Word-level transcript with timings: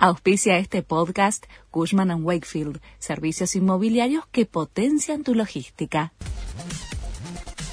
Auspicia 0.00 0.58
este 0.58 0.84
podcast 0.84 1.44
Cushman⁇ 1.72 2.10
Wakefield, 2.22 2.80
servicios 3.00 3.56
inmobiliarios 3.56 4.24
que 4.30 4.46
potencian 4.46 5.24
tu 5.24 5.34
logística. 5.34 6.12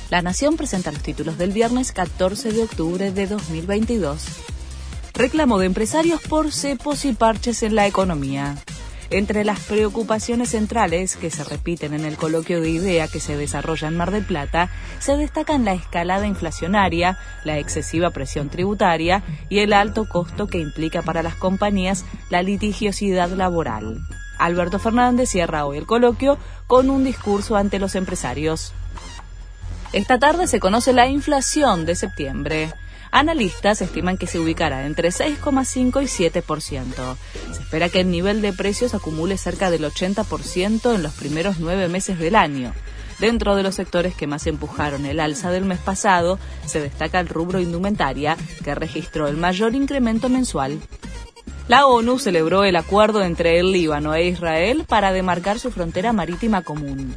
La 0.10 0.24
Nación 0.24 0.58
presenta 0.58 0.92
los 0.92 1.04
títulos 1.04 1.38
del 1.38 1.52
viernes 1.52 1.92
14 1.92 2.52
de 2.52 2.64
octubre 2.64 3.12
de 3.12 3.28
2022. 3.28 4.26
Reclamo 5.14 5.60
de 5.60 5.68
empresarios 5.68 6.20
por 6.24 6.52
cepos 6.52 7.06
y 7.06 7.14
parches 7.14 7.62
en 7.62 7.76
la 7.76 7.86
economía. 7.86 8.56
Entre 9.16 9.46
las 9.46 9.62
preocupaciones 9.62 10.50
centrales 10.50 11.16
que 11.16 11.32
se 11.32 11.46
repiten 11.46 11.94
en 11.94 12.04
el 12.04 12.18
coloquio 12.18 12.60
de 12.60 12.70
idea 12.70 13.08
que 13.08 13.22
se 13.22 13.38
desarrolla 13.38 13.88
en 13.88 13.96
Mar 13.96 14.12
del 14.12 14.26
Plata, 14.26 14.70
se 15.00 15.16
destacan 15.16 15.64
la 15.64 15.72
escalada 15.72 16.28
inflacionaria, 16.28 17.18
la 17.46 17.58
excesiva 17.58 18.10
presión 18.10 18.50
tributaria 18.50 19.24
y 19.48 19.60
el 19.60 19.72
alto 19.72 20.10
costo 20.10 20.48
que 20.48 20.60
implica 20.60 21.02
para 21.02 21.24
las 21.24 21.36
compañías 21.36 22.04
la 22.30 22.44
litigiosidad 22.44 23.30
laboral. 23.30 24.02
Alberto 24.38 24.80
Fernández 24.80 25.30
cierra 25.30 25.66
hoy 25.66 25.78
el 25.78 25.86
coloquio 25.86 26.38
con 26.68 26.90
un 26.90 27.06
discurso 27.06 27.56
ante 27.56 27.80
los 27.80 27.96
empresarios. 27.96 28.74
Esta 29.94 30.20
tarde 30.20 30.46
se 30.46 30.60
conoce 30.60 30.92
la 30.92 31.08
inflación 31.08 31.86
de 31.86 31.96
septiembre. 31.96 32.74
Analistas 33.16 33.82
estiman 33.82 34.18
que 34.18 34.28
se 34.28 34.40
ubicará 34.40 34.86
entre 34.86 35.08
6,5 35.08 36.04
y 36.04 36.42
7%. 36.42 37.16
Se 37.54 37.62
espera 37.62 37.88
que 37.88 38.02
el 38.02 38.12
nivel 38.12 38.42
de 38.42 38.52
precios 38.52 38.94
acumule 38.94 39.38
cerca 39.38 39.72
del 39.72 39.86
80% 39.86 40.94
en 40.94 41.02
los 41.02 41.14
primeros 41.14 41.58
nueve 41.62 41.88
meses 41.88 42.20
del 42.20 42.36
año. 42.36 42.74
Dentro 43.20 43.56
de 43.56 43.64
los 43.64 43.76
sectores 43.76 44.16
que 44.16 44.28
más 44.28 44.48
empujaron 44.48 45.06
el 45.06 45.22
alza 45.22 45.50
del 45.50 45.64
mes 45.64 45.80
pasado, 45.80 46.40
se 46.66 46.82
destaca 46.82 47.22
el 47.22 47.30
rubro 47.30 47.62
indumentaria, 47.62 48.36
que 48.66 48.76
registró 48.76 49.30
el 49.30 49.38
mayor 49.38 49.76
incremento 49.76 50.28
mensual. 50.28 50.78
La 51.70 51.88
ONU 51.88 52.20
celebró 52.20 52.66
el 52.66 52.76
acuerdo 52.76 53.24
entre 53.24 53.60
el 53.60 53.72
Líbano 53.72 54.14
e 54.14 54.26
Israel 54.26 54.84
para 54.86 55.14
demarcar 55.14 55.58
su 55.58 55.72
frontera 55.72 56.12
marítima 56.12 56.64
común 56.64 57.16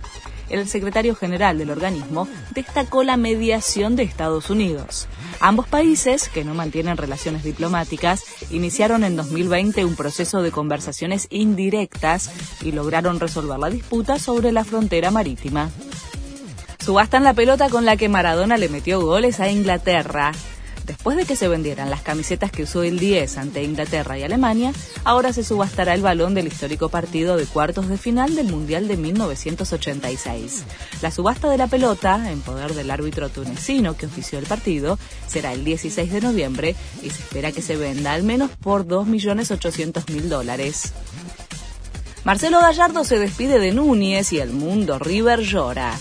el 0.51 0.69
secretario 0.69 1.15
general 1.15 1.59
del 1.59 1.71
organismo 1.71 2.29
destacó 2.55 3.03
la 3.03 3.17
mediación 3.17 3.97
de 3.97 4.03
Estados 4.03 4.51
Unidos. 4.51 5.09
Ambos 5.41 5.69
países, 5.69 6.29
que 6.29 6.45
no 6.45 6.55
mantienen 6.55 6.97
relaciones 6.97 7.45
diplomáticas, 7.45 8.25
iniciaron 8.51 9.05
en 9.05 9.17
2020 9.17 9.85
un 9.85 9.97
proceso 9.97 10.43
de 10.43 10.51
conversaciones 10.51 11.27
indirectas 11.31 12.31
y 12.63 12.73
lograron 12.73 13.21
resolver 13.21 13.59
la 13.59 13.71
disputa 13.71 14.19
sobre 14.19 14.53
la 14.53 14.65
frontera 14.65 15.11
marítima. 15.11 15.71
Subastan 16.81 17.23
la 17.23 17.35
pelota 17.35 17.69
con 17.69 17.85
la 17.85 17.97
que 17.97 18.09
Maradona 18.09 18.57
le 18.57 18.69
metió 18.69 19.01
goles 19.01 19.41
a 19.41 19.51
Inglaterra. 19.51 20.33
Después 20.89 21.19
de 21.19 21.27
que 21.27 21.37
se 21.37 21.49
vendieran 21.49 21.91
las 21.91 22.01
camisetas 22.01 22.51
que 22.51 22.63
usó 22.63 22.83
el 22.83 22.99
10 22.99 23.37
ante 23.37 23.63
Inglaterra 23.63 24.17
y 24.19 24.23
Alemania, 24.23 24.73
ahora 25.05 25.35
se 25.35 25.45
subastará 25.45 25.93
el 25.93 26.01
balón 26.01 26.33
del 26.33 26.47
histórico 26.47 26.89
partido 26.89 27.37
de 27.37 27.45
cuartos 27.45 27.91
de 27.91 27.99
final 27.99 28.35
del 28.35 28.49
Mundial 28.49 28.89
de 28.89 28.97
1986. 28.97 30.65
La 31.03 31.11
subasta 31.11 31.51
de 31.51 31.59
la 31.59 31.67
pelota, 31.67 32.33
en 32.33 32.41
poder 32.41 32.73
del 32.73 32.91
árbitro 32.91 33.29
tunecino 33.29 33.99
que 33.99 34.07
ofició 34.07 34.39
el 34.39 34.47
partido, 34.47 34.99
será 35.27 35.53
el 35.53 35.63
16 35.63 36.11
de 36.11 36.23
noviembre 36.23 36.75
y 37.03 37.11
se 37.11 37.21
espera 37.21 37.53
que 37.53 37.61
se 37.61 37.77
venda 37.77 38.15
al 38.15 38.23
menos 38.23 38.51
por 38.53 38.87
2.800.000 38.87 40.23
dólares. 40.23 40.95
Marcelo 42.25 42.61
Gallardo 42.61 43.05
se 43.05 43.19
despide 43.19 43.59
de 43.59 43.73
Núñez 43.73 44.33
y 44.33 44.41
el 44.41 44.53
mundo 44.53 44.99
River 44.99 45.41
llora. 45.41 45.99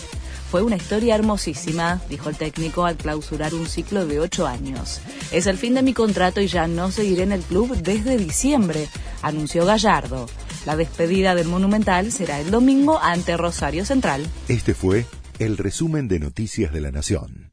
Fue 0.50 0.64
una 0.64 0.78
historia 0.78 1.16
hermosísima, 1.16 2.02
dijo 2.10 2.30
el 2.30 2.38
técnico 2.38 2.86
al 2.86 2.96
clausurar 2.96 3.54
un 3.54 3.68
ciclo 3.68 4.06
de 4.06 4.22
ocho 4.22 4.48
años. 4.48 5.02
Es 5.32 5.46
el 5.46 5.58
fin 5.58 5.74
de 5.74 5.82
mi 5.82 5.94
contrato 5.94 6.40
y 6.40 6.48
ya 6.48 6.68
no 6.68 6.90
seguiré 6.90 7.24
en 7.24 7.34
el 7.34 7.42
club 7.42 7.76
desde 7.76 8.18
diciembre, 8.18 8.88
anunció 9.22 9.66
Gallardo. 9.66 10.28
La 10.66 10.78
despedida 10.78 11.36
del 11.36 11.48
Monumental 11.48 12.12
será 12.14 12.40
el 12.40 12.50
domingo 12.50 13.00
ante 13.02 13.36
Rosario 13.36 13.86
Central. 13.86 14.26
Este 14.48 14.74
fue 14.74 15.06
el 15.40 15.58
resumen 15.58 16.08
de 16.08 16.20
Noticias 16.20 16.72
de 16.72 16.82
la 16.82 16.92
Nación. 16.92 17.47